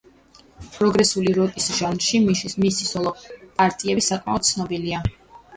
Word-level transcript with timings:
პროგრესული 0.77 1.33
როკის 1.39 1.67
ჟანრში 1.81 2.21
მისი 2.29 2.89
სოლო 2.95 3.13
პარტიები 3.61 4.07
საკმაოდ 4.09 4.49
ცნობილია. 4.51 5.05